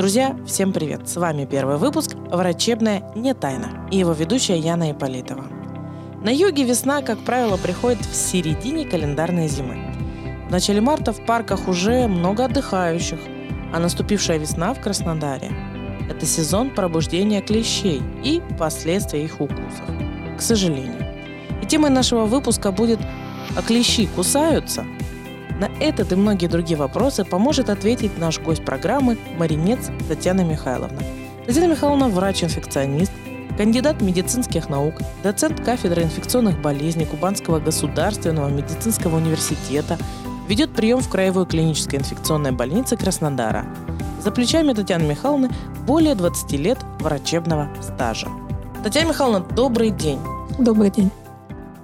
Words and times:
Друзья, 0.00 0.34
всем 0.46 0.72
привет! 0.72 1.10
С 1.10 1.16
вами 1.16 1.44
первый 1.44 1.76
выпуск 1.76 2.14
«Врачебная 2.30 3.02
не 3.14 3.34
тайна» 3.34 3.86
и 3.90 3.98
его 3.98 4.12
ведущая 4.12 4.56
Яна 4.56 4.92
Иполитова. 4.92 5.44
На 6.24 6.30
юге 6.30 6.64
весна, 6.64 7.02
как 7.02 7.18
правило, 7.18 7.58
приходит 7.58 8.00
в 8.06 8.14
середине 8.14 8.86
календарной 8.86 9.46
зимы. 9.46 9.76
В 10.48 10.50
начале 10.50 10.80
марта 10.80 11.12
в 11.12 11.22
парках 11.26 11.68
уже 11.68 12.08
много 12.08 12.46
отдыхающих, 12.46 13.18
а 13.74 13.78
наступившая 13.78 14.38
весна 14.38 14.72
в 14.72 14.80
Краснодаре– 14.80 15.52
это 16.08 16.24
сезон 16.24 16.70
пробуждения 16.70 17.42
клещей 17.42 18.00
и 18.24 18.40
последствия 18.58 19.22
их 19.22 19.38
укусов. 19.38 19.84
К 20.38 20.40
сожалению. 20.40 21.06
И 21.62 21.66
темой 21.66 21.90
нашего 21.90 22.24
выпуска 22.24 22.72
будет 22.72 23.00
«А 23.54 23.60
клещи 23.60 24.06
кусаются?» 24.06 24.86
На 25.60 25.68
этот 25.78 26.10
и 26.10 26.14
многие 26.16 26.46
другие 26.46 26.78
вопросы 26.78 27.22
поможет 27.22 27.68
ответить 27.68 28.16
наш 28.16 28.40
гость 28.40 28.64
программы 28.64 29.18
Маринец 29.36 29.90
Татьяна 30.08 30.40
Михайловна. 30.40 30.98
Татьяна 31.46 31.72
Михайловна– 31.72 32.08
врач-инфекционист, 32.08 33.12
кандидат 33.58 34.00
медицинских 34.00 34.70
наук, 34.70 34.94
доцент 35.22 35.62
кафедры 35.62 36.04
инфекционных 36.04 36.62
болезней 36.62 37.04
Кубанского 37.04 37.60
государственного 37.60 38.48
медицинского 38.48 39.16
университета, 39.16 39.98
ведет 40.48 40.70
прием 40.72 41.00
в 41.00 41.10
Краевой 41.10 41.44
клинической 41.44 41.98
инфекционной 41.98 42.52
больнице 42.52 42.96
Краснодара. 42.96 43.66
За 44.24 44.30
плечами 44.30 44.72
Татьяны 44.72 45.02
Михайловны 45.02 45.50
более 45.86 46.14
20 46.14 46.52
лет 46.52 46.78
врачебного 47.00 47.68
стажа. 47.82 48.28
Татьяна 48.82 49.08
Михайловна, 49.08 49.46
добрый 49.54 49.90
день. 49.90 50.20
Добрый 50.58 50.90
день. 50.90 51.10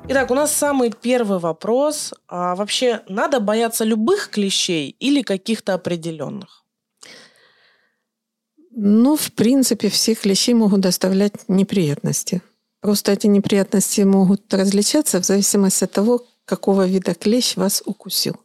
Итак, 0.09 0.31
у 0.31 0.35
нас 0.35 0.53
самый 0.53 0.93
первый 0.93 1.41
вопрос. 1.41 2.15
А 2.29 2.55
вообще 2.55 3.01
надо 3.09 3.41
бояться 3.41 3.85
любых 3.85 4.31
клещей 4.31 4.95
или 5.01 5.23
каких-то 5.23 5.75
определенных? 5.75 6.65
Ну, 8.71 9.17
в 9.17 9.33
принципе, 9.33 9.89
все 9.89 10.15
клещи 10.15 10.55
могут 10.55 10.81
доставлять 10.81 11.49
неприятности. 11.49 12.41
Просто 12.81 13.13
эти 13.13 13.27
неприятности 13.27 14.03
могут 14.03 14.55
различаться 14.55 15.21
в 15.21 15.25
зависимости 15.25 15.85
от 15.85 15.91
того, 15.91 16.25
какого 16.45 16.87
вида 16.87 17.15
клещ 17.15 17.57
вас 17.57 17.83
укусил. 17.85 18.37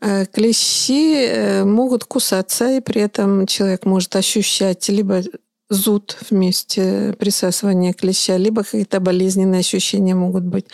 Э, 0.00 0.26
клещи 0.26 1.26
э, 1.26 1.64
могут 1.64 2.04
кусаться, 2.04 2.68
и 2.70 2.80
при 2.80 3.02
этом 3.02 3.46
человек 3.46 3.84
может 3.84 4.16
ощущать 4.16 4.88
либо 4.88 5.22
зуд 5.70 6.16
вместе 6.30 7.14
присасывания 7.18 7.92
клеща, 7.92 8.36
либо 8.36 8.62
какие-то 8.64 9.00
болезненные 9.00 9.60
ощущения 9.60 10.14
могут 10.14 10.44
быть. 10.44 10.66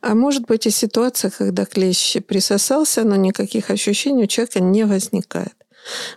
А 0.00 0.14
может 0.14 0.46
быть 0.46 0.66
и 0.66 0.70
ситуация, 0.70 1.30
когда 1.30 1.64
клещ 1.64 2.16
присосался, 2.26 3.04
но 3.04 3.16
никаких 3.16 3.70
ощущений 3.70 4.24
у 4.24 4.26
человека 4.26 4.60
не 4.60 4.84
возникает. 4.84 5.54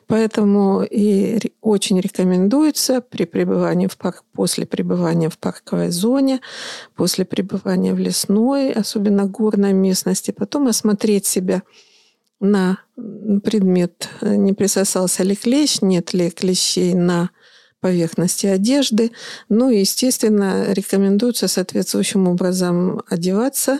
Поэтому 0.07 0.83
и 0.83 1.53
очень 1.61 1.99
рекомендуется 1.99 3.01
при 3.01 3.25
пребывании 3.25 3.87
в 3.87 3.97
парк, 3.97 4.23
после 4.33 4.65
пребывания 4.65 5.29
в 5.29 5.37
парковой 5.37 5.89
зоне, 5.89 6.41
после 6.95 7.23
пребывания 7.23 7.93
в 7.93 7.99
лесной, 7.99 8.71
особенно 8.71 9.25
горной 9.25 9.73
местности, 9.73 10.31
потом 10.31 10.67
осмотреть 10.67 11.25
себя 11.25 11.63
на 12.41 12.79
предмет, 12.95 14.09
не 14.21 14.51
присосался 14.53 15.23
ли 15.23 15.35
клещ, 15.35 15.81
нет 15.81 16.13
ли 16.13 16.29
клещей 16.29 16.93
на 16.93 17.29
поверхности 17.83 18.47
одежды. 18.47 19.11
Ну 19.49 19.69
и, 19.69 19.79
естественно, 19.79 20.71
рекомендуется 20.71 21.49
соответствующим 21.49 22.29
образом 22.29 23.03
одеваться, 23.09 23.79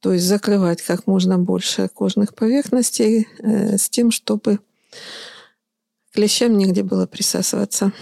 то 0.00 0.12
есть 0.12 0.24
закрывать 0.24 0.80
как 0.82 1.08
можно 1.08 1.36
больше 1.36 1.88
кожных 1.88 2.36
поверхностей 2.36 3.26
э, 3.40 3.76
с 3.76 3.90
тем, 3.90 4.12
чтобы 4.12 4.60
клещам 6.12 6.56
негде 6.56 6.84
было 6.84 7.06
присасываться. 7.06 7.92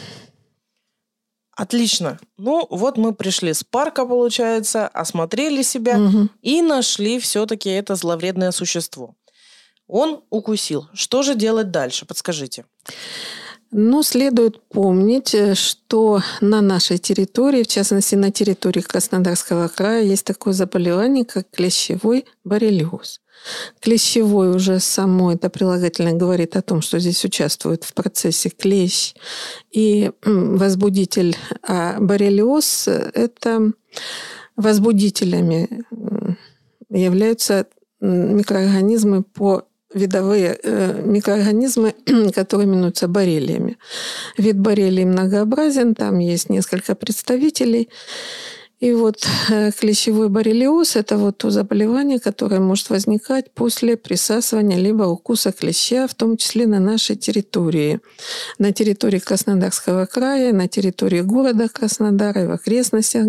Отлично. 1.57 2.19
Ну, 2.37 2.67
вот 2.71 2.99
мы 2.99 3.15
пришли 3.15 3.55
с 3.55 3.65
парка, 3.65 4.05
получается, 4.05 4.87
осмотрели 4.89 5.63
себя 5.63 5.99
угу. 5.99 6.29
и 6.43 6.61
нашли 6.61 7.19
все-таки 7.19 7.71
это 7.71 7.95
зловредное 7.95 8.51
существо. 8.51 9.15
Он 9.87 10.23
укусил. 10.29 10.89
Что 10.93 11.23
же 11.23 11.35
делать 11.35 11.71
дальше? 11.71 12.05
Подскажите. 12.05 12.65
Ну, 13.75 14.03
следует 14.03 14.63
помнить, 14.69 15.35
э, 15.35 15.55
что 15.55 16.21
на 16.43 16.61
нашей 16.61 16.99
территории, 16.99 17.63
в 17.63 17.69
частности 17.69 18.15
на 18.15 18.31
территории 18.31 18.83
Краснодарского 18.83 19.69
края, 19.69 20.03
есть 20.03 20.27
такое 20.27 20.53
заболевание, 20.53 21.25
как 21.25 21.51
клещевой 21.51 22.27
боррелиоз. 22.45 23.23
Клещевой 23.81 24.55
уже 24.55 24.79
само 24.79 25.33
это 25.33 25.49
прилагательное 25.49 26.13
говорит 26.13 26.55
о 26.55 26.61
том, 26.61 26.83
что 26.83 26.99
здесь 26.99 27.25
участвует 27.25 27.85
в 27.85 27.95
процессе 27.95 28.51
клещ 28.51 29.15
и 29.71 30.11
возбудитель. 30.23 31.35
А 31.67 31.99
боррелиоз– 31.99 32.89
это 32.89 33.73
возбудителями 34.55 35.83
являются 36.91 37.67
микроорганизмы 38.01 39.23
по 39.23 39.65
видовые 39.95 40.59
э, 40.63 41.03
микроорганизмы, 41.05 41.95
которые 42.35 42.67
именуются 42.67 43.09
боррелиями. 43.09 43.79
Вид 44.39 44.59
боррелий 44.59 45.05
многообразен, 45.05 45.95
там 45.95 46.19
есть 46.19 46.51
несколько 46.51 46.95
представителей. 46.95 47.89
И 48.83 48.95
вот 48.95 49.25
э, 49.49 49.71
клещевой 49.71 50.29
боррелиоз– 50.29 50.97
это 50.97 51.17
вот 51.17 51.39
то 51.39 51.51
заболевание, 51.51 52.19
которое 52.19 52.59
может 52.59 52.91
возникать 52.91 53.53
после 53.53 53.97
присасывания 53.97 54.77
либо 54.77 55.05
укуса 55.05 55.53
клеща, 55.53 56.09
в 56.09 56.15
том 56.15 56.37
числе 56.37 56.67
на 56.67 56.81
нашей 56.81 57.15
территории. 57.15 58.01
На 58.59 58.73
территории 58.73 59.21
Краснодарского 59.21 60.07
края, 60.07 60.53
на 60.53 60.67
территории 60.67 61.21
города 61.21 61.69
Краснодара 61.69 62.43
и 62.43 62.47
в 62.49 62.51
окрестностях 62.51 63.25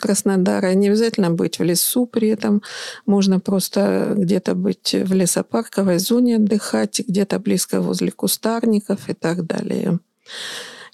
Краснодара. 0.00 0.72
Не 0.72 0.88
обязательно 0.88 1.30
быть 1.30 1.58
в 1.58 1.62
лесу 1.62 2.06
при 2.06 2.28
этом. 2.28 2.62
Можно 3.04 3.40
просто 3.40 4.14
где-то 4.16 4.54
быть 4.54 4.94
в 4.94 5.12
лесопарковой 5.12 5.98
зоне 5.98 6.36
отдыхать, 6.36 7.02
где-то 7.06 7.38
близко 7.38 7.82
возле 7.82 8.10
кустарников 8.12 9.10
и 9.10 9.12
так 9.12 9.44
далее. 9.44 9.98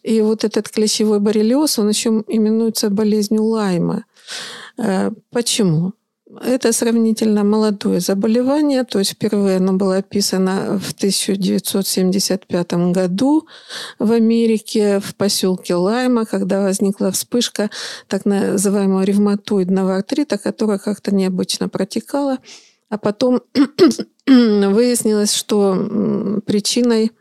И 0.04 0.20
вот 0.20 0.44
этот 0.44 0.69
клещевой 0.69 1.19
боррелиоз, 1.19 1.78
он 1.78 1.88
еще 1.88 2.22
именуется 2.28 2.91
болезнью 2.91 3.44
Лайма. 3.44 4.04
Э, 4.76 5.10
почему? 5.31 5.94
Это 6.42 6.72
сравнительно 6.72 7.44
молодое 7.44 8.00
заболевание, 8.00 8.84
то 8.84 8.98
есть 8.98 9.12
впервые 9.12 9.59
оно 9.59 9.72
было 9.72 9.98
описано 9.98 10.78
в 10.78 10.93
1975 10.93 12.72
году 12.93 13.47
в 13.98 14.12
Америке, 14.12 15.00
в 15.00 15.14
поселке 15.14 15.75
Лайма, 15.75 16.26
когда 16.26 16.62
возникла 16.62 17.10
вспышка 17.10 17.70
так 18.09 18.25
называемого 18.26 19.04
ревматоидного 19.04 19.97
артрита, 19.97 20.37
которая 20.37 20.78
как-то 20.78 21.14
необычно 21.14 21.69
протекала. 21.69 22.38
А 22.91 22.98
потом 22.98 23.41
выяснилось, 24.27 25.35
что 25.35 26.41
причиной 26.47 27.12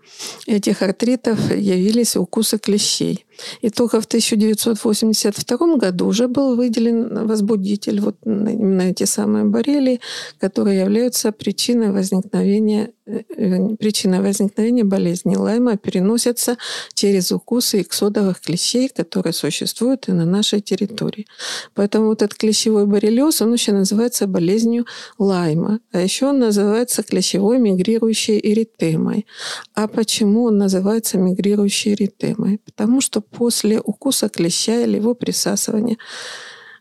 этих 0.48 0.82
артритов 0.82 1.52
явились 1.56 2.16
укусы 2.16 2.58
клещей. 2.58 3.26
И 3.62 3.70
только 3.70 4.00
в 4.00 4.06
1982 4.06 5.76
году 5.78 6.08
уже 6.08 6.28
был 6.28 6.56
выделен 6.56 7.26
возбудитель, 7.28 8.00
вот 8.00 8.16
именно 8.26 8.82
эти 8.82 9.06
самые 9.06 9.46
боррелии, 9.46 10.00
которые 10.40 10.82
являются 10.82 11.32
причиной 11.32 11.92
возникновения, 11.92 12.92
э, 13.08 13.76
причиной 13.80 14.22
возникновения 14.22 14.84
болезни 14.84 15.36
Лайма, 15.36 15.78
переносятся 15.78 16.58
через 16.94 17.32
укусы 17.32 17.82
иксодовых 17.82 18.40
клещей, 18.40 18.90
которые 18.90 19.34
существуют 19.34 20.08
и 20.08 20.12
на 20.12 20.26
нашей 20.26 20.62
территории. 20.62 21.26
Поэтому 21.74 22.08
вот 22.08 22.22
этот 22.22 22.38
клещевой 22.38 22.86
боррелиоз, 22.86 23.42
он 23.42 23.54
еще 23.54 23.72
называется 23.72 24.28
болезнью 24.28 24.86
Лайма. 25.18 25.80
А 25.92 26.00
еще 26.02 26.28
он 26.28 26.40
называется 26.40 26.93
клещевой 27.02 27.58
мигрирующей 27.58 28.40
эритемой. 28.40 29.26
А 29.74 29.88
почему 29.88 30.44
он 30.44 30.58
называется 30.58 31.18
мигрирующей 31.18 31.94
эритемой? 31.94 32.60
Потому 32.64 33.02
что 33.02 33.22
после 33.22 33.80
укуса 33.80 34.30
клеща 34.30 34.82
или 34.82 34.98
его 34.98 35.16
присасывания 35.16 35.98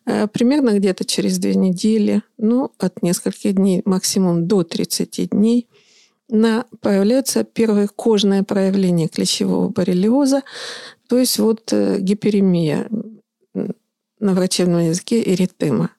э, 0.05 0.27
примерно 0.27 0.79
где-то 0.79 1.07
через 1.07 1.39
две 1.39 1.55
недели, 1.55 2.23
ну, 2.37 2.73
от 2.79 3.03
нескольких 3.03 3.55
дней, 3.55 3.81
максимум 3.87 4.47
до 4.47 4.65
30 4.65 5.31
дней, 5.31 5.69
на, 6.29 6.67
появляются 6.81 7.45
первые 7.45 7.89
кожные 7.89 8.43
проявления 8.43 9.09
клещевого 9.09 9.69
боррелиоза, 9.69 10.43
то 11.09 11.19
есть 11.19 11.39
вот 11.39 11.73
э, 11.73 11.99
гиперемия 12.01 12.89
на 14.23 14.35
врачебном 14.35 14.81
языке 14.81 15.23
эритема. 15.23 15.91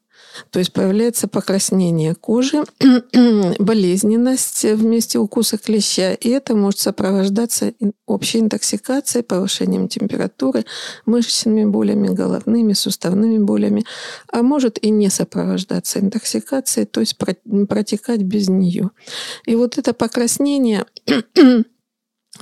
То 0.49 0.59
есть 0.59 0.73
появляется 0.73 1.27
покраснение 1.27 2.15
кожи, 2.15 2.63
болезненность 3.59 4.63
в 4.63 4.83
месте 4.83 5.19
укуса 5.19 5.57
клеща, 5.57 6.13
и 6.13 6.29
это 6.29 6.55
может 6.55 6.79
сопровождаться 6.79 7.73
общей 8.05 8.39
интоксикацией, 8.39 9.23
повышением 9.23 9.87
температуры, 9.87 10.65
мышечными 11.05 11.65
болями, 11.65 12.07
головными, 12.07 12.73
суставными 12.73 13.37
болями, 13.37 13.85
а 14.31 14.43
может 14.43 14.83
и 14.83 14.89
не 14.89 15.09
сопровождаться 15.09 15.99
интоксикацией, 15.99 16.85
то 16.85 16.99
есть 16.99 17.17
протекать 17.17 18.21
без 18.21 18.49
нее. 18.49 18.91
И 19.45 19.55
вот 19.55 19.77
это 19.77 19.93
покраснение 19.93 20.85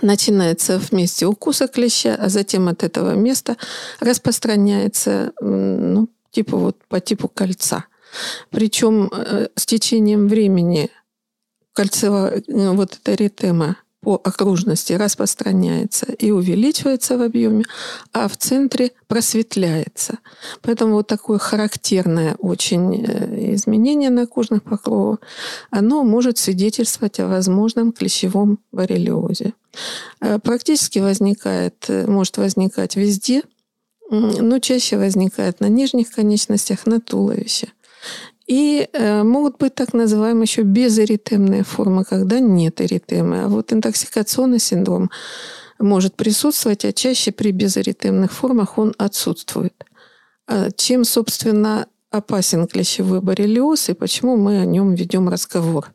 начинается 0.01 0.79
в 0.79 0.91
месте 0.91 1.25
укуса 1.25 1.67
клеща, 1.67 2.15
а 2.15 2.29
затем 2.29 2.67
от 2.67 2.83
этого 2.83 3.13
места 3.15 3.57
распространяется, 3.99 5.33
ну, 5.41 6.09
типа 6.31 6.57
вот 6.57 6.77
по 6.87 6.99
типу 6.99 7.27
кольца. 7.27 7.85
Причем 8.49 9.09
э, 9.11 9.47
с 9.55 9.65
течением 9.65 10.27
времени 10.27 10.89
кольцевая 11.73 12.43
э, 12.45 12.69
вот 12.71 12.97
эта 13.01 13.13
эритема 13.15 13.77
по 14.01 14.15
окружности 14.15 14.93
распространяется 14.93 16.07
и 16.13 16.31
увеличивается 16.31 17.19
в 17.19 17.21
объеме, 17.21 17.65
а 18.13 18.27
в 18.27 18.35
центре 18.35 18.93
просветляется. 19.07 20.17
Поэтому 20.63 20.95
вот 20.95 21.07
такое 21.07 21.37
характерное 21.37 22.35
очень 22.39 23.05
э, 23.05 23.53
изменение 23.53 24.09
на 24.09 24.25
кожных 24.25 24.63
покровах, 24.63 25.19
оно 25.69 26.03
может 26.03 26.39
свидетельствовать 26.39 27.19
о 27.19 27.27
возможном 27.27 27.91
клещевом 27.91 28.59
боррелиозе. 28.71 29.53
Практически 30.43 30.99
возникает, 30.99 31.85
может 31.87 32.37
возникать 32.37 32.97
везде, 32.97 33.43
но 34.11 34.59
чаще 34.59 34.97
возникает 34.97 35.59
на 35.59 35.69
нижних 35.69 36.11
конечностях, 36.11 36.85
на 36.85 36.99
туловище– 36.99 37.67
и 38.51 38.89
э, 38.91 39.23
могут 39.23 39.57
быть 39.59 39.75
так 39.75 39.93
называемые 39.93 40.43
еще 40.43 40.63
безэритемные 40.63 41.63
формы, 41.63 42.03
когда 42.03 42.41
нет 42.41 42.81
эритемы. 42.81 43.43
А 43.43 43.47
вот 43.47 43.71
интоксикационный 43.71 44.59
синдром 44.59 45.09
может 45.79 46.15
присутствовать, 46.15 46.83
а 46.83 46.91
чаще 46.91 47.31
при 47.31 47.51
безэритемных 47.51 48.31
формах 48.31 48.77
он 48.77 48.93
отсутствует. 48.97 49.73
А 50.47 50.69
чем, 50.71 51.05
собственно, 51.05 51.87
опасен 52.09 52.67
клещевой 52.67 53.21
боррелиоз 53.21 53.87
и 53.87 53.93
почему 53.93 54.35
мы 54.35 54.59
о 54.59 54.65
нем 54.65 54.95
ведем 54.95 55.29
разговор? 55.29 55.91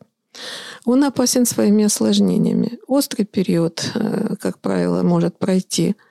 Он 0.83 1.03
опасен 1.03 1.45
своими 1.45 1.83
осложнениями. 1.83 2.79
Острый 2.87 3.25
период, 3.25 3.91
э, 3.93 4.35
как 4.39 4.57
правило, 4.59 5.03
может 5.03 5.37
пройти– 5.37 5.95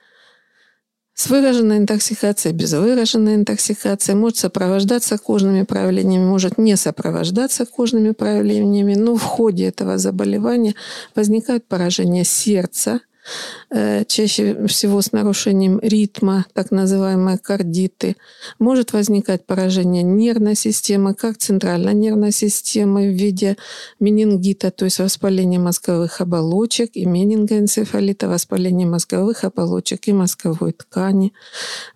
с 1.17 1.31
выраженной 1.31 1.79
интоксикацией, 1.79 2.53
без 2.53 2.73
выраженной 2.73 3.33
интоксикации, 3.33 4.13
может 4.13 4.37
сопровождаться 4.37 5.17
кожными 5.17 5.63
проявлениями, 5.63 6.23
может 6.23 6.59
не 6.59 6.77
сопровождаться 6.77 7.65
кожными 7.65 8.11
проявлениями, 8.11 8.93
но 8.93 9.15
в 9.15 9.23
ходе 9.23 9.65
этого 9.65 9.97
заболевания 9.97 10.75
возникает 11.15 11.67
поражение 11.67 12.23
сердца, 12.23 13.01
чаще 14.07 14.67
всего 14.67 15.01
с 15.01 15.11
нарушением 15.11 15.79
ритма, 15.81 16.45
так 16.53 16.71
называемые 16.71 17.37
кардиты. 17.37 18.15
Может 18.59 18.93
возникать 18.93 19.45
поражение 19.45 20.03
нервной 20.03 20.55
системы, 20.55 21.13
как 21.13 21.37
центральной 21.37 21.93
нервной 21.93 22.31
системы 22.31 23.09
в 23.09 23.13
виде 23.13 23.57
менингита, 23.99 24.71
то 24.71 24.85
есть 24.85 24.99
воспаления 24.99 25.59
мозговых 25.59 26.21
оболочек 26.21 26.91
и 26.93 27.05
менингоэнцефалита, 27.05 28.27
воспаления 28.27 28.85
мозговых 28.85 29.43
оболочек 29.43 30.07
и 30.07 30.13
мозговой 30.13 30.73
ткани. 30.73 31.33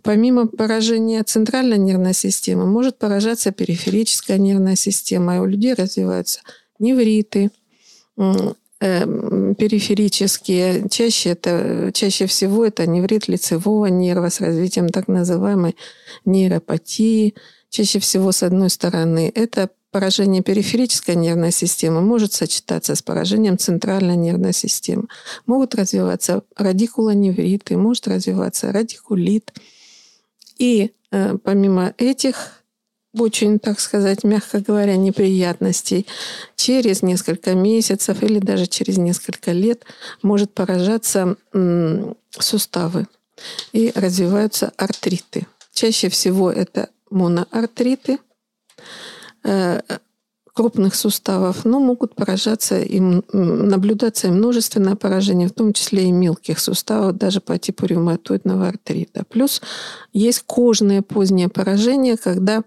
Помимо 0.03 0.47
поражения 0.47 1.23
центральной 1.23 1.77
нервной 1.77 2.13
системы, 2.13 2.65
может 2.65 2.97
поражаться 2.97 3.51
периферическая 3.51 4.37
нервная 4.37 4.75
система, 4.75 5.35
и 5.35 5.39
у 5.39 5.45
людей 5.45 5.73
развиваются 5.73 6.41
невриты, 6.79 7.51
периферические, 8.81 10.89
чаще, 10.89 11.29
это, 11.29 11.91
чаще 11.93 12.25
всего 12.25 12.65
это 12.65 12.87
неврит 12.87 13.27
лицевого 13.27 13.85
нерва 13.85 14.29
с 14.29 14.41
развитием 14.41 14.89
так 14.89 15.07
называемой 15.07 15.75
нейропатии. 16.25 17.35
Чаще 17.69 17.99
всего, 17.99 18.31
с 18.31 18.41
одной 18.41 18.71
стороны, 18.71 19.31
это 19.35 19.69
поражение 19.91 20.41
периферической 20.41 21.15
нервной 21.15 21.51
системы 21.51 22.01
может 22.01 22.33
сочетаться 22.33 22.95
с 22.95 23.03
поражением 23.03 23.59
центральной 23.59 24.15
нервной 24.15 24.53
системы. 24.53 25.03
Могут 25.45 25.75
развиваться 25.75 26.41
радикулоневриты, 26.55 27.77
может 27.77 28.07
развиваться 28.07 28.71
радикулит. 28.71 29.53
И 30.57 30.91
э, 31.11 31.37
помимо 31.43 31.93
этих 31.99 32.60
очень, 33.17 33.59
так 33.59 33.79
сказать, 33.79 34.23
мягко 34.23 34.59
говоря, 34.59 34.95
неприятностей, 34.95 36.07
через 36.55 37.01
несколько 37.01 37.55
месяцев 37.55 38.23
или 38.23 38.39
даже 38.39 38.67
через 38.67 38.97
несколько 38.97 39.51
лет 39.51 39.83
может 40.21 40.53
поражаться 40.53 41.35
суставы 42.31 43.07
и 43.73 43.91
развиваются 43.95 44.71
артриты. 44.77 45.47
Чаще 45.73 46.09
всего 46.09 46.51
это 46.51 46.89
моноартриты 47.09 48.19
э, 49.43 49.81
крупных 50.53 50.95
суставов, 50.95 51.65
но 51.65 51.79
могут 51.79 52.15
поражаться 52.15 52.79
и 52.81 52.99
наблюдаться 52.99 54.27
и 54.27 54.31
множественное 54.31 54.95
поражение, 54.95 55.47
в 55.47 55.53
том 55.53 55.73
числе 55.73 56.07
и 56.09 56.11
мелких 56.11 56.59
суставов, 56.59 57.17
даже 57.17 57.41
по 57.41 57.57
типу 57.57 57.85
ревматоидного 57.85 58.67
артрита. 58.67 59.23
Плюс 59.29 59.61
есть 60.13 60.43
кожное 60.45 61.01
позднее 61.01 61.49
поражение, 61.49 62.17
когда 62.17 62.63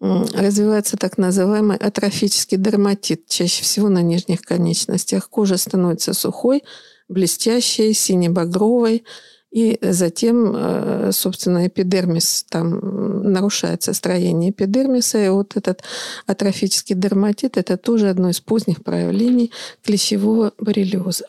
развивается 0.00 0.96
так 0.96 1.18
называемый 1.18 1.76
атрофический 1.76 2.56
дерматит, 2.56 3.26
чаще 3.26 3.62
всего 3.62 3.88
на 3.88 4.02
нижних 4.02 4.42
конечностях. 4.42 5.28
Кожа 5.28 5.56
становится 5.56 6.14
сухой, 6.14 6.62
блестящей, 7.08 7.92
сине-багровой, 7.92 9.04
и 9.50 9.78
затем, 9.80 10.52
э, 10.54 11.10
собственно, 11.12 11.66
эпидермис, 11.66 12.44
там 12.50 13.32
нарушается 13.32 13.94
строение 13.94 14.50
эпидермиса, 14.50 15.24
и 15.24 15.28
вот 15.30 15.56
этот 15.56 15.82
атрофический 16.26 16.94
дерматит– 16.94 17.56
это 17.56 17.78
тоже 17.78 18.10
одно 18.10 18.28
из 18.28 18.40
поздних 18.40 18.84
проявлений 18.84 19.50
клещевого 19.82 20.52
боррелиоза. 20.58 21.28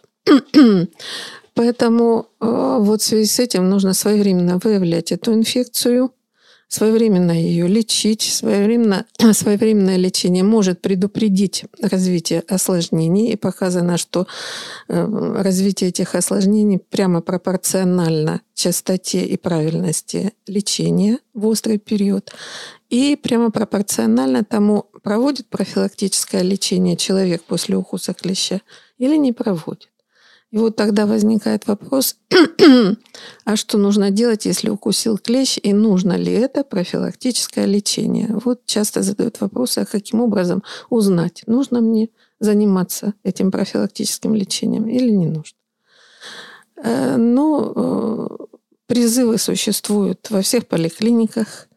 Поэтому 1.54 2.28
э, 2.42 2.78
вот 2.80 3.02
в 3.02 3.06
связи 3.06 3.26
с 3.26 3.40
этим 3.40 3.70
нужно 3.70 3.94
своевременно 3.94 4.60
выявлять 4.62 5.12
эту 5.12 5.34
инфекцию– 5.34 6.12
своевременно 6.70 7.32
ее 7.32 7.68
лечить. 7.68 8.22
Своевременно, 8.22 9.06
своевременное 9.34 9.98
лечение 9.98 10.44
может 10.44 10.82
предупредить 10.82 11.66
развитие 11.82 12.44
осложнений. 12.48 13.34
И 13.34 13.36
показано, 13.36 13.98
что 13.98 14.28
э, 14.88 15.34
развитие 15.42 15.90
этих 15.90 16.16
осложнений 16.16 16.80
прямо 16.80 17.22
пропорционально 17.22 18.42
частоте 18.54 19.26
и 19.26 19.36
правильности 19.36 20.34
лечения 20.48 21.20
в 21.34 21.48
острый 21.48 21.80
период. 21.80 22.32
И 22.90 23.18
прямо 23.22 23.52
пропорционально 23.52 24.44
тому, 24.44 24.86
проводит 25.04 25.48
профилактическое 25.48 26.44
лечение 26.44 26.96
человек 26.96 27.44
после 27.44 27.78
укуса 27.78 28.14
клеща 28.14 28.62
или 28.98 29.16
не 29.16 29.34
проводит. 29.34 29.90
И 30.52 30.58
вот 30.58 30.76
тогда 30.76 31.06
возникает 31.06 31.68
вопрос, 31.68 32.18
а 33.46 33.56
что 33.56 33.78
нужно 33.78 34.10
делать, 34.10 34.46
если 34.46 34.70
укусил 34.70 35.20
клещ, 35.20 35.60
и 35.62 35.74
нужно 35.74 36.14
ли 36.18 36.32
это 36.32 36.64
профилактическое 36.64 37.66
лечение? 37.66 38.30
Вот 38.44 38.66
часто 38.66 39.04
задают 39.04 39.40
вопросы, 39.42 39.80
а 39.80 39.86
каким 39.86 40.22
образом 40.22 40.64
узнать, 40.90 41.44
нужно 41.46 41.82
мне 41.82 42.10
заниматься 42.40 43.14
этим 43.24 43.52
профилактическим 43.52 44.34
лечением 44.34 44.88
или 44.88 45.12
не 45.12 45.28
нужно. 45.28 45.58
Э, 46.78 47.16
ну, 47.18 47.74
э, 47.76 48.28
призывы 48.88 49.38
существуют 49.38 50.32
во 50.32 50.42
всех 50.42 50.68
поликлиниках, 50.68 51.69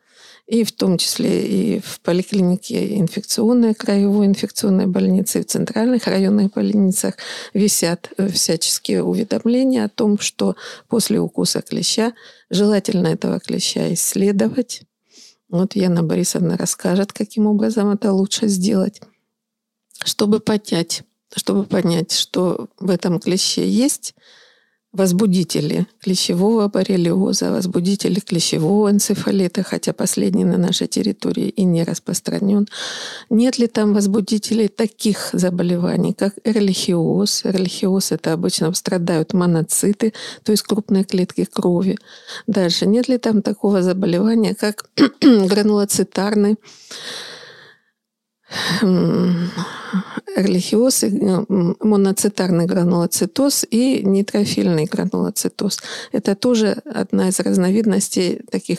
и 0.52 0.64
в 0.64 0.72
том 0.72 0.98
числе 0.98 1.46
и 1.46 1.80
в 1.80 2.00
поликлинике 2.00 2.98
инфекционной, 2.98 3.72
краевой 3.72 4.26
инфекционной 4.26 4.86
больницы, 4.86 5.40
в 5.40 5.46
центральных 5.46 6.06
районных 6.06 6.52
больницах 6.52 7.14
висят 7.54 8.10
э, 8.18 8.28
всяческие 8.28 9.02
уведомления 9.02 9.86
о 9.86 9.88
том, 9.88 10.18
что 10.18 10.54
после 10.88 11.20
укуса 11.20 11.62
клеща 11.62 12.12
желательно 12.50 13.08
этого 13.08 13.40
клеща 13.40 13.94
исследовать. 13.94 14.82
Вот 15.48 15.74
Яна 15.74 16.02
Борисовна 16.02 16.58
расскажет, 16.58 17.14
каким 17.14 17.46
образом 17.46 17.88
это 17.88 18.12
лучше 18.12 18.46
сделать, 18.48 19.00
чтобы 20.04 20.38
понять, 20.38 21.02
чтобы 21.34 21.64
понять, 21.64 22.12
что 22.12 22.68
в 22.78 22.90
этом 22.90 23.20
клеще 23.20 23.66
есть– 23.66 24.14
возбудители 24.92 25.86
клещевого 26.00 26.68
боррелиоза, 26.68 27.50
возбудители 27.50 28.20
клещевого 28.20 28.90
энцефалита, 28.90 29.62
хотя 29.62 29.92
последний 29.92 30.44
на 30.44 30.58
нашей 30.58 30.86
территории 30.86 31.48
и 31.48 31.64
не 31.64 31.82
распространен. 31.82 32.68
Нет 33.30 33.58
ли 33.58 33.66
там 33.66 33.94
возбудителей 33.94 34.68
таких 34.68 35.30
заболеваний, 35.32 36.12
как 36.12 36.34
эрлихиоз? 36.44 37.44
Эрлихиоз– 37.44 38.10
это 38.12 38.34
обычно 38.34 38.72
страдают 38.74 39.32
моноциты, 39.32 40.12
то 40.42 40.52
есть 40.52 40.62
крупные 40.62 41.04
клетки 41.04 41.44
крови. 41.44 41.98
Дальше. 42.46 42.86
Нет 42.86 43.08
ли 43.08 43.18
там 43.18 43.40
такого 43.40 43.82
заболевания, 43.82 44.54
как 44.54 44.90
гранулоцитарный 45.20 46.56
эрлихиоз, 50.36 51.04
моноцитарный 51.80 52.66
гранулоцитоз 52.66 53.64
и 53.70 54.02
нейтрофильный 54.04 54.84
гранулоцитоз. 54.84 55.78
Это 56.12 56.34
тоже 56.34 56.82
одна 56.84 57.28
из 57.28 57.40
разновидностей 57.40 58.40
таких 58.50 58.78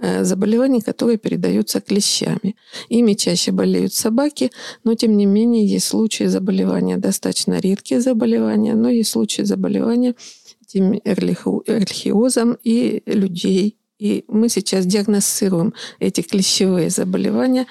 э, 0.00 0.24
заболеваний, 0.24 0.80
которые 0.80 1.18
передаются 1.18 1.80
клещами. 1.80 2.56
Ими 2.88 3.14
чаще 3.14 3.52
болеют 3.52 3.94
собаки, 3.94 4.50
но 4.84 4.94
тем 4.94 5.16
не 5.16 5.26
менее 5.26 5.66
есть 5.66 5.86
случаи 5.86 6.24
заболевания, 6.24 6.96
достаточно 6.96 7.58
редкие 7.58 8.00
заболевания, 8.00 8.74
но 8.74 8.88
есть 8.88 9.10
случаи 9.10 9.42
заболевания 9.42 10.14
этим 10.62 11.00
эрлихиозом 11.04 12.56
и 12.62 13.02
людей. 13.06 13.76
И 14.02 14.24
мы 14.26 14.48
сейчас 14.48 14.84
диагностируем 14.84 15.74
эти 16.00 16.22
клещевые 16.22 16.90
заболевания 16.90 17.68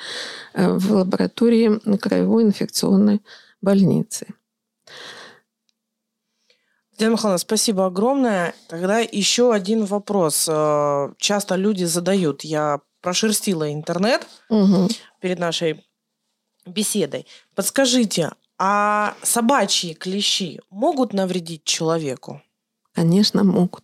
э, 0.54 0.72
в 0.78 0.94
лаборатории 0.94 1.78
Краевой 1.98 2.44
инфекционной 2.44 3.20
больницы. 3.62 4.28
Диана 6.98 7.16
Михайловна, 7.16 7.38
спасибо 7.38 7.86
огромное. 7.86 8.56
Тогда 8.70 9.00
еще 9.00 9.54
один 9.54 9.84
вопрос. 9.84 10.48
Э, 10.50 11.14
часто 11.18 11.56
люди 11.56 11.84
задают. 11.84 12.46
Я 12.46 12.80
прошерстила 13.02 13.70
интернет 13.70 14.26
угу. 14.48 14.88
перед 15.20 15.38
нашей 15.38 15.84
беседой. 16.66 17.28
Подскажите, 17.56 18.32
а 18.58 19.16
собачьи 19.22 19.96
клещи 19.96 20.62
могут 20.70 21.12
навредить 21.12 21.66
человеку? 21.66 22.42
Конечно, 22.94 23.44
могут. 23.44 23.84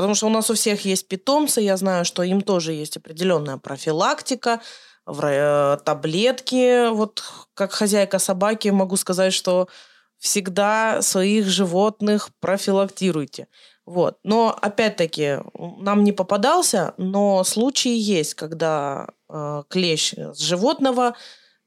Потому 0.00 0.14
что 0.14 0.28
у 0.28 0.30
нас 0.30 0.48
у 0.48 0.54
всех 0.54 0.86
есть 0.86 1.08
питомцы, 1.08 1.60
я 1.60 1.76
знаю, 1.76 2.06
что 2.06 2.22
им 2.22 2.40
тоже 2.40 2.72
есть 2.72 2.96
определенная 2.96 3.58
профилактика, 3.58 4.62
э, 5.06 5.76
таблетки. 5.84 6.88
Вот 6.88 7.22
как 7.52 7.72
хозяйка 7.72 8.18
собаки 8.18 8.68
могу 8.68 8.96
сказать, 8.96 9.34
что 9.34 9.68
всегда 10.16 11.02
своих 11.02 11.48
животных 11.48 12.30
профилактируйте. 12.40 13.48
Вот. 13.84 14.16
Но 14.24 14.56
опять-таки 14.62 15.40
нам 15.58 16.02
не 16.02 16.12
попадался, 16.12 16.94
но 16.96 17.44
случаи 17.44 17.94
есть, 17.94 18.32
когда 18.32 19.06
э, 19.28 19.64
клещ 19.68 20.14
с 20.14 20.38
животного 20.38 21.14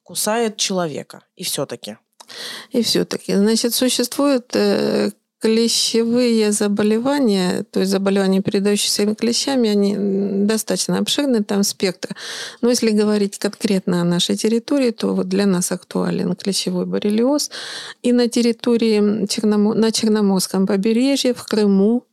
кусает 0.02 0.58
человека. 0.58 1.22
И 1.36 1.44
все-таки. 1.44 1.98
И 2.72 2.82
все-таки, 2.82 3.36
значит, 3.36 3.76
существует 3.76 4.56
э, 4.56 5.12
клещевые 5.44 6.54
заболевания, 6.54 7.66
то 7.70 7.82
есть 7.82 7.92
заболевания, 7.92 8.42
передающиеся 8.42 9.14
клещами, 9.14 9.70
они 9.70 9.96
достаточно 10.48 11.00
обширны, 11.00 11.44
там 11.44 11.64
спектр. 11.64 12.16
Но 12.62 12.70
если 12.70 12.92
говорить 12.92 13.38
конкретно 13.40 14.00
о 14.00 14.06
нашей 14.06 14.38
территории, 14.38 14.92
то 14.92 15.14
вот 15.14 15.28
для 15.28 15.46
нас 15.46 15.74
актуален 15.74 16.34
клещевой 16.36 16.86
боррелиоз. 16.86 17.52
И 18.04 18.14
на 18.14 18.30
территории 18.30 19.28
Черномо... 19.28 19.74
на 19.74 19.92
Черноморском 19.92 20.66
побережье, 20.66 21.34
в 21.34 21.44
Крыму, 21.44 22.06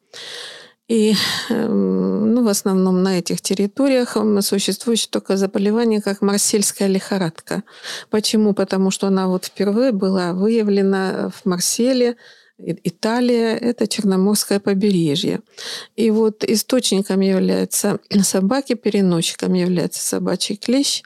и 0.89 1.15
эм, 1.51 2.35
ну, 2.35 2.43
в 2.43 2.49
основном 2.49 3.05
на 3.05 3.21
этих 3.21 3.41
территориях 3.41 4.17
существует 4.41 5.09
только 5.09 5.37
заболевание, 5.37 6.03
как 6.03 6.21
марсельская 6.21 6.89
лихорадка. 6.89 7.63
Почему? 8.11 8.55
Потому 8.55 8.91
что 8.91 9.07
она 9.07 9.29
вот 9.29 9.45
впервые 9.45 9.93
была 9.93 10.33
выявлена 10.33 11.31
в 11.33 11.49
Марселе 11.49 12.17
Италия– 12.85 13.57
это 13.61 13.87
Черноморское 13.87 14.61
побережье. 14.61 15.41
И 15.97 16.11
вот 16.11 16.45
источником 16.45 17.21
являются 17.21 17.99
собаки, 18.23 18.75
переносчиком 18.75 19.55
является 19.55 20.03
собачий 20.03 20.57
клещ, 20.57 21.03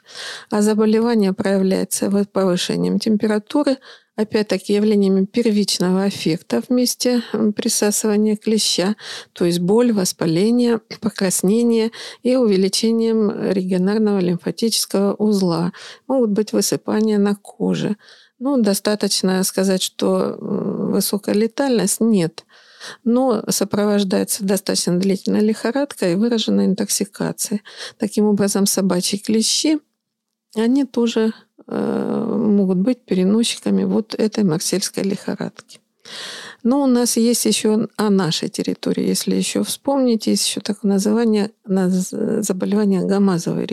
а 0.49 0.61
заболевание 0.61 1.33
проявляется 1.33 2.09
повышением 2.31 2.99
температуры, 2.99 3.77
опять-таки 4.15 4.73
явлениями 4.73 5.25
первичного 5.25 6.07
эффекта 6.07 6.61
вместе 6.67 7.21
присасывания 7.55 8.37
клеща, 8.37 8.95
то 9.33 9.45
есть 9.45 9.59
боль, 9.59 9.91
воспаление, 9.91 10.79
покраснение 11.01 11.91
и 12.23 12.35
увеличением 12.35 13.51
регионарного 13.51 14.19
лимфатического 14.19 15.15
узла. 15.15 15.73
Могут 16.07 16.31
быть 16.31 16.53
высыпания 16.53 17.17
на 17.17 17.35
коже. 17.35 17.97
Ну, 18.39 18.61
достаточно 18.61 19.43
сказать, 19.43 19.81
что 19.81 20.35
высокая 20.39 21.35
летальность 21.35 22.01
нет, 22.01 22.45
но 23.03 23.43
сопровождается 23.49 24.43
достаточно 24.43 24.99
длительной 24.99 25.39
лихорадкой 25.39 26.13
и 26.13 26.15
выраженной 26.15 26.65
интоксикацией. 26.65 27.61
Таким 27.97 28.25
образом, 28.25 28.65
собачьи 28.65 29.19
клещи, 29.19 29.79
они 30.55 30.85
тоже 30.85 31.33
э, 31.67 32.37
могут 32.37 32.77
быть 32.77 33.05
переносчиками 33.05 33.85
вот 33.85 34.15
этой 34.15 34.43
марсельской 34.43 35.03
лихорадки. 35.03 35.79
Но 36.63 36.83
у 36.83 36.87
нас 36.87 37.17
есть 37.17 37.45
еще 37.45 37.87
о 37.95 38.09
нашей 38.09 38.49
территории, 38.49 39.07
если 39.07 39.35
еще 39.35 39.63
вспомнить, 39.63 40.27
есть 40.27 40.47
еще 40.47 40.61
такое 40.61 40.91
название 40.91 41.51
заболевание 41.65 43.05
гамазовый 43.05 43.67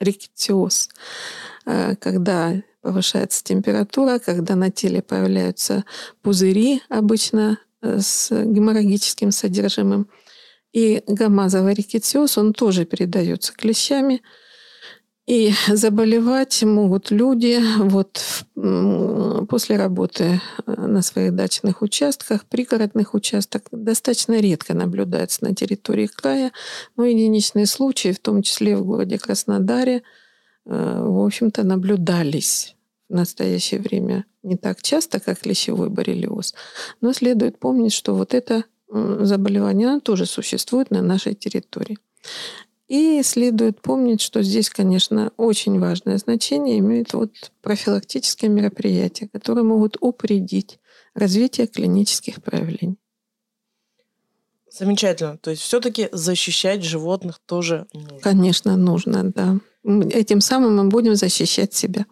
рикетиоз, 0.00 0.88
э, 1.66 1.96
когда 1.96 2.62
повышается 2.82 3.42
температура, 3.44 4.18
когда 4.18 4.56
на 4.56 4.70
теле 4.70 5.00
появляются 5.00 5.84
пузыри, 6.20 6.82
обычно 6.88 7.58
э, 7.80 8.00
с 8.00 8.30
геморрагическим 8.30 9.30
содержимым. 9.30 10.08
И 10.72 11.02
гамазовый 11.06 11.74
рикетиоз, 11.74 12.38
он 12.38 12.52
тоже 12.52 12.84
передается 12.84 13.52
клещами. 13.52 14.22
И 15.26 15.52
заболевать 15.68 16.62
могут 16.64 17.12
люди 17.12 17.60
вот 17.78 18.20
после 19.48 19.76
работы 19.76 20.40
э, 20.66 20.72
на 20.72 21.00
своих 21.02 21.34
дачных 21.36 21.80
участках, 21.82 22.44
пригородных 22.46 23.14
участках. 23.14 23.62
Достаточно 23.70 24.40
редко 24.40 24.74
наблюдается 24.74 25.44
на 25.44 25.54
территории 25.54 26.08
края, 26.08 26.50
но 26.96 27.04
единичные 27.04 27.66
случаи, 27.66 28.10
в 28.10 28.18
том 28.18 28.42
числе 28.42 28.76
в 28.76 28.84
городе 28.84 29.18
Краснодаре, 29.18 30.02
в 30.64 31.24
общем-то, 31.24 31.64
наблюдались 31.64 32.76
в 33.08 33.14
настоящее 33.14 33.80
время 33.80 34.24
не 34.42 34.56
так 34.56 34.82
часто, 34.82 35.20
как 35.20 35.40
клещевой 35.40 35.90
боррелиоз. 35.90 36.54
Но 37.00 37.12
следует 37.12 37.58
помнить, 37.58 37.92
что 37.92 38.14
вот 38.14 38.34
это 38.34 38.64
заболевание 38.88 39.88
оно 39.88 40.00
тоже 40.00 40.26
существует 40.26 40.90
на 40.90 41.02
нашей 41.02 41.34
территории. 41.34 41.98
И 42.88 43.22
следует 43.22 43.80
помнить, 43.80 44.20
что 44.20 44.42
здесь, 44.42 44.68
конечно, 44.68 45.32
очень 45.38 45.80
важное 45.80 46.18
значение 46.18 46.78
имеют 46.78 47.14
вот 47.14 47.52
профилактические 47.62 48.50
мероприятия, 48.50 49.28
которые 49.28 49.64
могут 49.64 49.96
упредить 50.00 50.78
развитие 51.14 51.66
клинических 51.66 52.42
проявлений. 52.42 52.98
Замечательно. 54.70 55.38
То 55.38 55.50
есть 55.50 55.62
все-таки 55.62 56.08
защищать 56.12 56.82
животных 56.82 57.40
тоже 57.46 57.86
нужно. 57.92 58.18
Конечно, 58.20 58.76
нужно, 58.76 59.24
да. 59.24 59.58
Этим 59.84 60.40
самым 60.40 60.76
мы 60.76 60.84
будем 60.88 61.14
защищать 61.14 61.74
себя. 61.74 62.06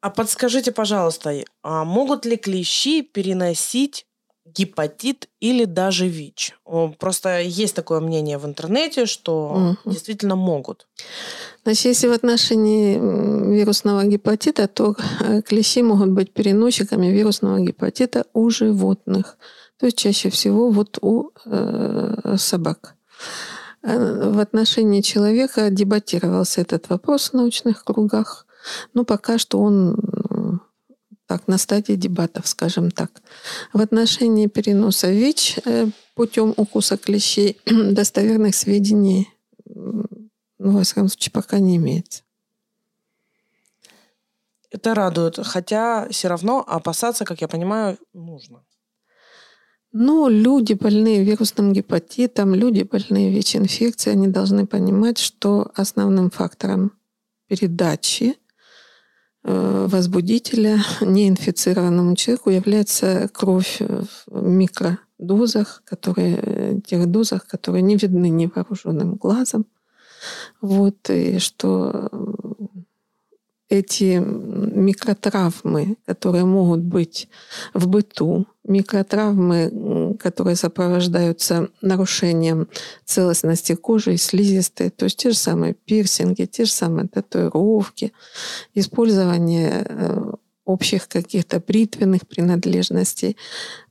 А 0.00 0.08
подскажите, 0.10 0.72
пожалуйста, 0.72 1.44
а 1.62 1.84
могут 1.84 2.24
ли 2.24 2.36
клещи 2.36 3.02
переносить 3.02 4.06
гепатит 4.46 5.28
или 5.40 5.66
даже 5.66 6.08
ВИЧ? 6.08 6.54
Просто 6.98 7.40
есть 7.40 7.74
такое 7.74 8.00
мнение 8.00 8.38
в 8.38 8.46
интернете, 8.46 9.04
что 9.04 9.76
угу. 9.84 9.90
действительно 9.90 10.36
могут. 10.36 10.86
Значит, 11.64 11.84
если 11.84 12.08
в 12.08 12.12
отношении 12.12 12.98
вирусного 13.54 14.04
гепатита, 14.04 14.66
то 14.66 14.96
э, 15.20 15.42
клещи 15.42 15.82
могут 15.82 16.10
быть 16.10 16.32
переносчиками 16.32 17.08
вирусного 17.08 17.60
гепатита 17.60 18.24
у 18.32 18.48
животных. 18.48 19.36
То 19.78 19.86
есть 19.86 19.98
чаще 19.98 20.30
всего 20.30 20.70
вот 20.70 20.98
у 21.02 21.30
э, 21.44 22.36
собак. 22.38 22.96
В 23.82 24.38
отношении 24.40 25.00
человека 25.00 25.70
дебатировался 25.70 26.60
этот 26.60 26.88
вопрос 26.90 27.30
в 27.30 27.34
научных 27.34 27.84
кругах. 27.84 28.46
Но 28.92 29.04
пока 29.04 29.38
что 29.38 29.60
он 29.60 29.96
так, 31.30 31.46
на 31.46 31.58
стадии 31.58 31.92
дебатов, 31.92 32.48
скажем 32.48 32.90
так. 32.90 33.22
В 33.72 33.80
отношении 33.80 34.48
переноса 34.48 35.12
ВИЧ 35.12 35.58
э, 35.64 35.86
путем 36.16 36.52
укуса 36.56 36.96
клещей 36.96 37.60
достоверных 37.66 38.56
сведений, 38.56 39.28
ну, 39.64 40.04
во 40.58 40.82
всяком 40.82 41.08
случае, 41.08 41.30
пока 41.30 41.60
не 41.60 41.76
имеется. 41.76 42.24
Это 44.72 44.92
радует, 44.92 45.38
хотя 45.46 46.08
все 46.10 46.26
равно 46.26 46.64
опасаться, 46.66 47.24
как 47.24 47.40
я 47.40 47.46
понимаю, 47.46 47.96
нужно. 48.12 48.64
Но 49.92 50.28
люди, 50.28 50.74
больные 50.74 51.24
вирусным 51.24 51.72
гепатитом, 51.72 52.54
люди, 52.54 52.82
больные 52.82 53.30
ВИЧ-инфекцией, 53.30 54.14
они 54.14 54.28
должны 54.28 54.66
понимать, 54.66 55.18
что 55.18 55.72
основным 55.74 56.30
фактором 56.30 56.92
передачи 57.48 58.36
э, 59.42 59.86
возбудителя 59.90 60.78
неинфицированному 61.00 62.14
человеку 62.14 62.50
является 62.50 63.28
кровь 63.32 63.80
в 63.80 64.42
микродозах, 64.46 65.82
которые, 65.84 66.80
тех 66.86 67.06
дозах, 67.06 67.48
которые 67.48 67.82
не 67.82 67.96
видны 67.96 68.28
невооруженным 68.28 69.16
глазом. 69.16 69.66
Вот, 70.60 71.10
и 71.10 71.38
что 71.40 72.08
эти 73.70 74.18
микротравмы, 74.18 75.96
которые 76.04 76.44
могут 76.44 76.80
быть 76.80 77.28
в 77.72 77.86
быту, 77.86 78.46
микротравмы, 78.64 80.16
которые 80.20 80.56
сопровождаются 80.56 81.68
нарушением 81.80 82.68
целостности 83.04 83.76
кожи 83.76 84.14
и 84.14 84.16
слизистой, 84.16 84.90
то 84.90 85.04
есть 85.04 85.18
те 85.18 85.30
же 85.30 85.36
самые 85.36 85.74
пирсинги, 85.74 86.46
те 86.46 86.64
же 86.64 86.72
самые 86.72 87.06
татуировки, 87.06 88.12
использование 88.74 89.86
э, 89.88 90.32
общих 90.64 91.06
каких-то 91.06 91.62
бритвенных 91.64 92.26
принадлежностей. 92.26 93.36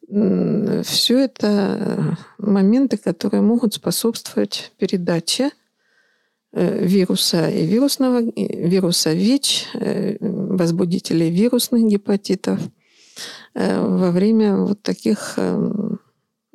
Все 0.09 1.19
это 1.19 2.17
моменты, 2.37 2.97
которые 2.97 3.41
могут 3.41 3.75
способствовать 3.75 4.73
передаче 4.77 5.51
Э, 5.51 5.58
вируса 6.51 7.49
и 7.49 7.65
вирусного, 7.65 8.21
вируса 8.21 9.13
ВИЧ, 9.13 9.67
э, 9.73 10.17
возбудителей 10.19 11.29
вирусных 11.29 11.83
гепатитов 11.87 12.59
э, 13.53 13.81
во 13.81 14.11
время 14.11 14.57
вот 14.57 14.81
таких 14.81 15.33
эм, 15.37 15.99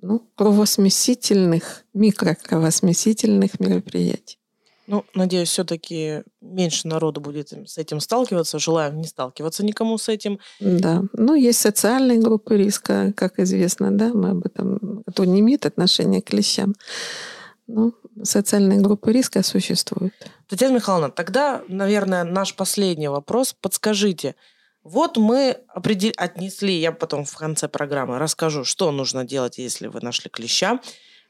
ну, 0.02 0.20
кровосмесительных, 0.34 1.84
микрокровосмесительных 1.94 3.60
мероприятий. 3.60 4.38
Ну, 4.86 5.04
надеюсь, 5.14 5.48
все-таки 5.48 6.22
меньше 6.42 6.88
народу 6.88 7.20
будет 7.20 7.52
с 7.52 7.78
этим 7.78 8.00
сталкиваться. 8.00 8.58
Желаю 8.58 8.94
не 8.94 9.04
сталкиваться 9.04 9.64
никому 9.64 9.96
с 9.96 10.10
этим. 10.10 10.38
Да. 10.60 11.04
Ну, 11.14 11.34
есть 11.34 11.60
социальные 11.60 12.18
группы 12.18 12.56
риска, 12.56 13.12
как 13.16 13.38
известно, 13.38 13.90
да, 13.96 14.12
мы 14.12 14.30
об 14.30 14.44
этом, 14.44 15.02
кто 15.08 15.24
не 15.24 15.40
имеет 15.40 15.64
отношения 15.64 16.20
к 16.20 16.26
клещам. 16.26 16.74
Ну, 17.66 17.94
социальные 18.22 18.80
группы 18.80 19.12
риска 19.12 19.42
существуют. 19.42 20.14
Татьяна 20.48 20.76
Михайловна, 20.76 21.10
тогда, 21.10 21.62
наверное, 21.68 22.24
наш 22.24 22.54
последний 22.54 23.08
вопрос. 23.08 23.52
Подскажите, 23.52 24.34
вот 24.82 25.16
мы 25.16 25.58
определ... 25.68 26.12
отнесли, 26.16 26.78
я 26.78 26.92
потом 26.92 27.24
в 27.24 27.36
конце 27.36 27.68
программы 27.68 28.18
расскажу, 28.18 28.64
что 28.64 28.90
нужно 28.92 29.24
делать, 29.24 29.58
если 29.58 29.86
вы 29.86 30.00
нашли 30.00 30.30
клеща. 30.30 30.80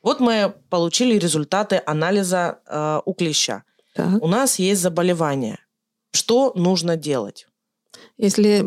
Вот 0.03 0.21
мы 0.21 0.55
получили 0.69 1.19
результаты 1.19 1.81
анализа 1.87 2.59
э, 2.67 3.01
у 3.05 3.15
клеща. 3.15 3.63
Так. 3.95 4.23
У 4.23 4.27
нас 4.27 4.59
есть 4.59 4.83
заболевание. 4.83 5.59
Что 6.13 6.53
нужно 6.55 6.97
делать? 6.97 7.47
Если 8.17 8.61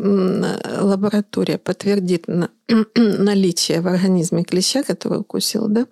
лаборатория 0.82 1.58
подтвердит 1.58 2.26
наличие 2.96 3.80
в 3.82 3.88
организме 3.88 4.44
клеща, 4.44 4.84
который 4.84 5.20
укусил, 5.20 5.68
да, 5.68 5.88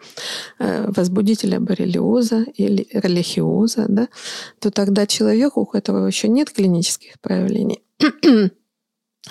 э, 0.59 0.91
возбудителя 0.91 1.61
боррелиоза 1.61 2.45
или 2.55 2.87
релихиоза, 2.91 3.85
да, 3.87 4.09
то 4.59 4.71
тогда 4.71 5.07
человеку, 5.07 5.61
у 5.61 5.65
которого 5.65 6.05
еще 6.07 6.27
нет 6.27 6.51
клинических 6.51 7.19
проявлений, 7.21 7.81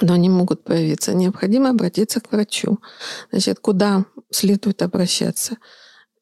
но 0.01 0.13
они 0.15 0.31
могут 0.31 0.65
появиться, 0.65 1.13
необходимо 1.13 1.69
обратиться 1.69 2.21
к 2.21 2.33
врачу. 2.33 2.79
Значит, 3.31 3.61
куда 3.61 4.07
следует 4.31 4.81
обращаться? 4.81 5.59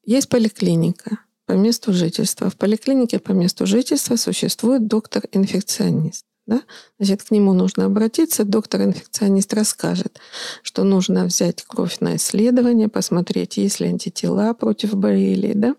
Есть 0.05 0.27
поликлиника 0.27 1.19
по 1.45 1.53
месту 1.53 1.93
жительства. 1.93 2.49
В 2.49 2.57
поликлинике 2.57 3.19
по 3.19 3.31
месту 3.31 3.65
жительства 3.65 4.17
существует 4.17 4.87
доктор-инфекционист. 4.87 6.25
Да? 6.45 6.61
Значит, 6.99 7.23
к 7.23 7.31
нему 7.31 7.53
нужно 7.53 7.85
обратиться, 7.85 8.43
доктор-инфекционист 8.43 9.53
расскажет, 9.53 10.19
что 10.61 10.83
нужно 10.83 11.25
взять 11.25 11.63
кровь 11.63 11.99
на 11.99 12.17
исследование, 12.17 12.89
посмотреть, 12.89 13.57
есть 13.57 13.79
ли 13.79 13.87
антитела 13.87 14.53
против 14.53 14.93
боррелии, 14.95 15.53
да? 15.53 15.75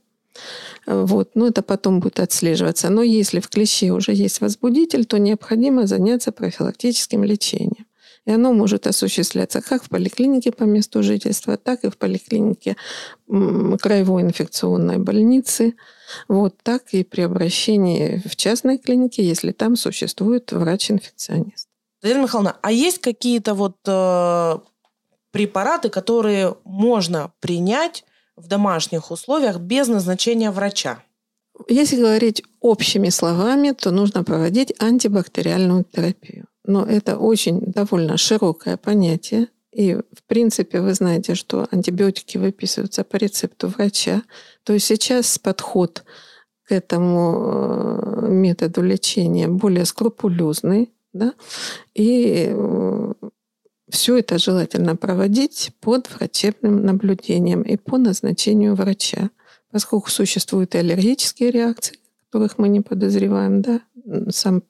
Вот. 0.87 1.31
Но 1.35 1.47
это 1.47 1.63
потом 1.63 2.01
будет 2.01 2.21
отслеживаться. 2.21 2.91
Но 2.91 3.03
если 3.03 3.41
в 3.41 3.49
клеще 3.49 3.91
уже 3.91 4.13
есть 4.13 4.41
возбудитель, 4.41 5.05
то 5.05 5.19
необходимо 5.19 5.87
заняться 5.87 6.33
профилактическим 6.33 7.25
лечением. 7.25 7.87
И 8.27 8.33
оно 8.33 8.53
может 8.53 8.87
осуществляться 8.87 9.61
как 9.61 9.85
в 9.85 9.89
поликлинике 9.89 10.51
по 10.51 10.65
месту 10.65 11.03
жительства, 11.03 11.57
так 11.57 11.85
и 11.85 11.91
в 11.91 11.99
поликлинике 11.99 12.77
краевой 13.27 14.23
инфекционной 14.23 14.99
больницы, 14.99 15.75
вот 16.29 16.57
так 16.63 16.95
и 16.95 17.05
при 17.05 17.23
обращении 17.23 18.23
в 18.27 18.37
частной 18.37 18.79
клинике, 18.79 19.23
если 19.23 19.53
там 19.53 19.77
существует 19.77 20.53
врач-инфекционист. 20.53 21.69
Татьяна 22.01 22.23
Михайловна, 22.23 22.57
а 22.63 22.73
есть 22.73 23.01
какие-то 23.01 23.55
вот 23.55 23.77
э, 23.87 24.59
препараты, 25.31 25.89
которые 25.89 26.57
можно 26.65 27.33
принять 27.41 28.05
в 28.37 28.47
домашних 28.47 29.11
условиях 29.11 29.59
без 29.59 29.89
назначения 29.89 30.51
врача? 30.51 31.03
Если 31.69 31.97
говорить 31.97 32.43
общими 32.61 33.11
словами, 33.11 33.73
то 33.73 33.91
нужно 33.91 34.25
проводить 34.25 34.73
антибактериальную 34.81 35.85
терапию. 35.85 36.47
Но 36.65 36.85
это 36.85 37.19
очень 37.19 37.61
довольно 37.61 38.17
широкое 38.17 38.77
понятие. 38.77 39.49
И, 39.73 39.95
в 39.95 40.23
принципе, 40.27 40.81
вы 40.81 40.95
знаете, 40.95 41.35
что 41.35 41.67
антибиотики 41.71 42.39
выписываются 42.39 43.05
по 43.05 43.17
рецепту 43.17 43.69
врача. 43.69 44.23
То 44.63 44.73
есть 44.73 44.87
сейчас 44.87 45.39
подход 45.39 46.05
к 46.65 46.73
этому 46.73 48.23
э, 48.23 48.29
методу 48.31 48.83
лечения 48.83 49.49
более 49.49 49.85
скрупулезный. 49.85 50.93
Да? 51.13 51.35
И 51.95 52.47
э, 52.49 53.13
все 53.89 54.19
это 54.19 54.39
желательно 54.39 54.97
проводить 54.97 55.73
под 55.81 56.09
врачебным 56.11 56.85
наблюдением 56.85 57.63
и 57.63 57.77
по 57.77 57.99
назначению 57.99 58.75
врача, 58.75 59.31
поскольку 59.71 60.11
существуют 60.11 60.75
и 60.75 60.79
аллергические 60.79 61.51
реакции, 61.51 61.99
которых 62.27 62.59
мы 62.59 62.69
не 62.69 62.81
подозреваем, 62.81 63.61
да, 63.61 63.81
сам 64.31 64.63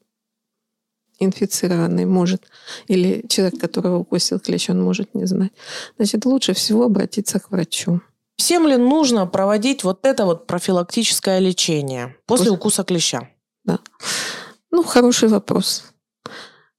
инфицированный 1.25 2.05
может, 2.05 2.45
или 2.87 3.25
человек, 3.29 3.61
которого 3.61 3.99
укусил 3.99 4.41
клещ, 4.41 4.71
он 4.71 4.83
может 4.83 5.15
не 5.15 5.27
знать. 5.27 5.53
Значит, 5.97 6.25
лучше 6.25 6.55
всего 6.55 6.85
обратиться 6.85 7.41
к 7.41 7.51
врачу. 7.51 8.01
Всем 8.37 8.67
ли 8.67 8.77
нужно 8.77 9.27
проводить 9.27 9.85
вот 9.85 10.07
это 10.07 10.25
вот 10.25 10.47
профилактическое 10.47 11.39
лечение 11.39 12.17
после, 12.27 12.51
укуса 12.51 12.83
клеща? 12.85 13.29
Да. 13.65 13.79
Ну, 14.71 14.83
хороший 14.83 15.29
вопрос. 15.29 15.85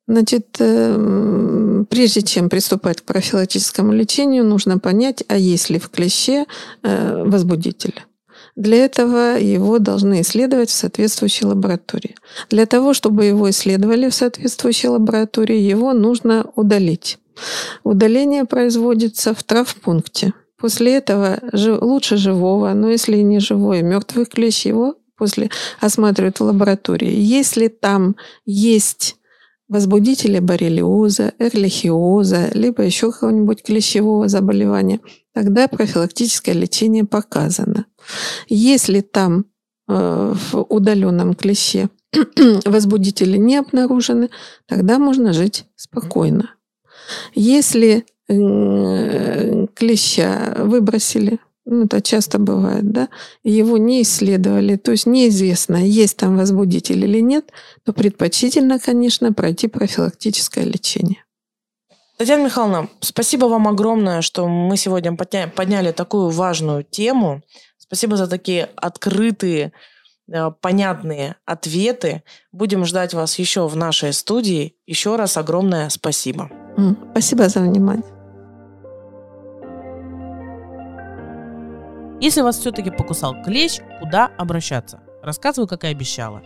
Значит, 0.08 0.58
эм, 0.60 1.88
прежде 1.89 2.21
чем 2.21 2.49
приступать 2.49 3.01
к 3.01 3.05
профилактическому 3.05 3.91
лечению, 3.91 4.43
нужно 4.43 4.77
понять, 4.77 5.23
а 5.27 5.38
есть 5.38 5.69
ли 5.69 5.79
в 5.79 5.89
клеще 5.89 6.45
э, 6.84 7.23
возбудитель. 7.25 8.03
Для 8.55 8.85
этого 8.85 9.37
его 9.37 9.79
должны 9.79 10.21
исследовать 10.21 10.69
в 10.69 10.73
соответствующей 10.73 11.45
лаборатории. 11.45 12.15
Для 12.49 12.65
того, 12.65 12.93
чтобы 12.93 13.25
его 13.25 13.49
исследовали 13.49 14.09
в 14.09 14.15
соответствующей 14.15 14.87
лаборатории, 14.87 15.57
его 15.57 15.93
нужно 15.93 16.49
удалить. 16.55 17.19
Удаление 17.83 18.45
производится 18.45 19.33
в 19.33 19.43
травпункте. 19.43 20.33
После 20.57 20.95
этого 20.95 21.39
лучше 21.53 22.15
живого, 22.15 22.73
но 22.73 22.89
если 22.89 23.17
не 23.17 23.39
живой, 23.39 23.81
мертвый 23.81 24.25
клещ 24.25 24.65
его 24.65 24.95
после 25.17 25.49
осматривают 25.81 26.39
в 26.39 26.43
лаборатории. 26.43 27.11
Если 27.11 27.67
там 27.67 28.15
есть 28.45 29.17
возбудители 29.67 30.39
боррелиоза, 30.39 31.33
эрлихиоза, 31.39 32.49
либо 32.53 32.83
еще 32.83 33.11
какого-нибудь 33.11 33.63
клещевого 33.63 34.27
заболевания, 34.27 34.99
тогда 35.35 35.67
профилактическое 35.67 36.55
лечение 36.55 37.03
показано. 37.03 37.85
Если 38.47 39.01
там 39.01 39.45
э, 39.87 40.33
в 40.33 40.65
удаленном 40.69 41.35
клеще 41.35 41.89
возбудители 42.65 43.37
не 43.37 43.57
обнаружены, 43.57 44.29
тогда 44.65 44.97
можно 44.97 45.33
жить 45.33 45.65
спокойно. 45.75 46.51
Если 47.35 48.05
клеща 49.75 50.55
выбросили, 50.57 51.39
ну, 51.65 51.83
это 51.83 52.01
часто 52.01 52.39
бывает, 52.39 52.89
да, 52.91 53.09
его 53.43 53.77
не 53.77 54.01
исследовали, 54.01 54.77
то 54.77 54.91
есть 54.91 55.05
неизвестно, 55.05 55.75
есть 55.75 56.17
там 56.17 56.35
возбудитель 56.37 57.03
или 57.03 57.19
нет, 57.19 57.51
то 57.83 57.93
предпочтительно, 57.93 58.79
конечно, 58.79 59.31
пройти 59.31 59.67
профилактическое 59.67 60.63
лечение. 60.63 61.24
Татьяна 62.17 62.45
Михайловна, 62.45 62.88
спасибо 63.01 63.45
вам 63.45 63.67
огромное, 63.67 64.21
что 64.21 64.47
мы 64.47 64.78
сегодня 64.78 65.15
подняли 65.15 65.91
такую 65.91 66.30
важную 66.30 66.84
тему. 66.84 67.41
Спасибо 67.78 68.15
за 68.15 68.28
такие 68.28 68.69
открытые, 68.78 69.73
э, 70.32 70.51
понятные 70.62 71.36
ответы. 71.45 72.23
Будем 72.54 72.86
ждать 72.86 73.13
вас 73.13 73.38
еще 73.38 73.67
в 73.67 73.75
нашей 73.75 74.13
студии. 74.13 74.75
Еще 74.88 75.17
раз 75.17 75.36
огромное 75.36 75.89
спасибо. 75.89 76.49
Спасибо 77.12 77.49
за 77.49 77.60
внимание. 77.60 78.06
Если 82.21 82.39
вас 82.41 82.58
все-таки 82.58 82.91
покусал 82.91 83.36
клещ, 83.43 83.82
куда 83.99 84.28
обращаться? 84.38 85.01
Рассказываю, 85.21 85.67
как 85.67 85.84
и 85.84 85.88
обещала. 85.88 86.41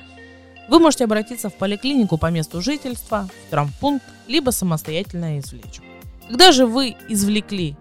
Вы 0.69 0.79
можете 0.79 1.05
обратиться 1.05 1.49
в 1.49 1.55
поликлинику 1.55 2.17
по 2.17 2.27
месту 2.27 2.61
жительства, 2.61 3.27
в 3.47 3.49
травмпункт, 3.49 4.05
либо 4.27 4.51
самостоятельно 4.51 5.39
извлечь. 5.39 5.81
Когда 6.27 6.51
же 6.51 6.67
вы 6.67 6.95
извлекли 7.07 7.75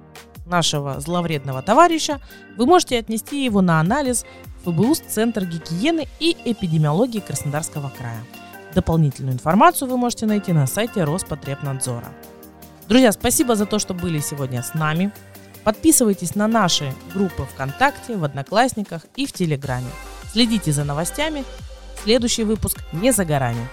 нашего 0.47 0.99
зловредного 0.99 1.61
товарища, 1.63 2.19
вы 2.57 2.65
можете 2.65 2.99
отнести 2.99 3.45
его 3.45 3.61
на 3.61 3.79
анализ 3.81 4.25
в 4.65 4.73
ФБУС 4.73 5.01
Центр 5.01 5.45
гигиены 5.45 6.09
и 6.19 6.35
эпидемиологии 6.47 7.21
Краснодарского 7.21 7.91
края. 7.91 8.25
Дополнительную 8.75 9.35
информацию 9.35 9.89
вы 9.91 9.99
можете 9.99 10.25
найти 10.25 10.53
на 10.53 10.67
сайте 10.67 11.05
Роспотребнадзора. 11.05 12.09
Друзья, 12.89 13.13
спасибо 13.13 13.55
за 13.55 13.67
то, 13.67 13.79
что 13.79 13.93
были 13.93 14.19
сегодня 14.21 14.63
с 14.63 14.73
нами. 14.73 15.13
Подписывайтесь 15.63 16.35
на 16.35 16.49
наши 16.49 16.95
группы 17.13 17.45
ВКонтакте, 17.53 18.17
в 18.17 18.25
Одноклассниках 18.25 19.05
и 19.15 19.27
в 19.27 19.33
Телеграме. 19.33 19.91
Следите 20.33 20.73
за 20.73 20.85
новостями. 20.85 21.45
Следующий 22.03 22.45
выпуск 22.45 22.79
не 22.93 23.13
за 23.13 23.25
горами. 23.25 23.69